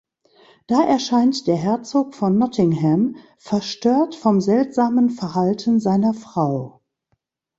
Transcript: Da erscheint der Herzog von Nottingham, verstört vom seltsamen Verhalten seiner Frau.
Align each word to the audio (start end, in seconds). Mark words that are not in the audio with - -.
Da 0.65 0.81
erscheint 0.83 1.45
der 1.45 1.57
Herzog 1.57 2.15
von 2.15 2.35
Nottingham, 2.39 3.17
verstört 3.37 4.15
vom 4.15 4.41
seltsamen 4.41 5.11
Verhalten 5.11 5.79
seiner 5.79 6.15
Frau. 6.15 6.81